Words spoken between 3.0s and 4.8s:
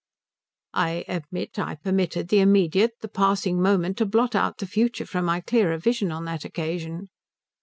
the passing, moment to blot out the